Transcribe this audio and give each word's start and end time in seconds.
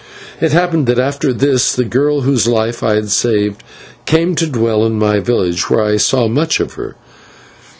It 0.39 0.51
happened 0.51 0.87
that 0.87 0.97
after 0.97 1.31
this 1.31 1.75
the 1.75 1.83
girl 1.85 2.21
whose 2.21 2.47
life 2.47 2.81
I 2.81 2.95
had 2.95 3.11
saved 3.11 3.61
came 4.07 4.33
to 4.33 4.47
dwell 4.47 4.83
in 4.83 4.97
my 4.97 5.19
village, 5.19 5.69
where 5.69 5.83
I 5.85 5.97
saw 5.97 6.27
much 6.27 6.59
of 6.59 6.73
her. 6.73 6.95